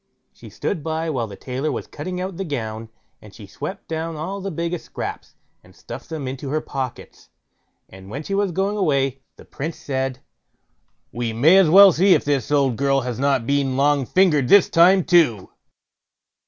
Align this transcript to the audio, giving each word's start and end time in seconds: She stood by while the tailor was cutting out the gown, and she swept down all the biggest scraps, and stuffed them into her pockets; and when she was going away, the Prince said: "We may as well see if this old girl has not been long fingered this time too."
She 0.33 0.49
stood 0.49 0.83
by 0.83 1.11
while 1.11 1.27
the 1.27 1.35
tailor 1.35 1.71
was 1.71 1.85
cutting 1.85 2.19
out 2.19 2.37
the 2.37 2.43
gown, 2.43 2.89
and 3.21 3.35
she 3.35 3.45
swept 3.45 3.87
down 3.87 4.15
all 4.15 4.41
the 4.41 4.49
biggest 4.49 4.85
scraps, 4.85 5.35
and 5.63 5.75
stuffed 5.75 6.09
them 6.09 6.27
into 6.27 6.49
her 6.49 6.59
pockets; 6.59 7.29
and 7.87 8.09
when 8.09 8.23
she 8.23 8.33
was 8.33 8.51
going 8.51 8.77
away, 8.77 9.21
the 9.35 9.45
Prince 9.45 9.77
said: 9.77 10.17
"We 11.11 11.33
may 11.33 11.55
as 11.57 11.69
well 11.69 11.91
see 11.91 12.15
if 12.15 12.25
this 12.25 12.49
old 12.51 12.77
girl 12.77 13.01
has 13.01 13.19
not 13.19 13.45
been 13.45 13.77
long 13.77 14.07
fingered 14.07 14.47
this 14.47 14.69
time 14.71 15.03
too." 15.03 15.51